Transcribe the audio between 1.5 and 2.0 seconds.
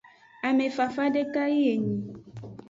yi enyi.